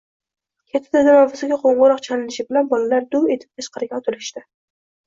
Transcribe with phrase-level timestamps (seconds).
[0.75, 4.49] Katta tanaffusga qo‘ng‘iroq chalinishi bilan bolalar duv etib tashqariga otilishdi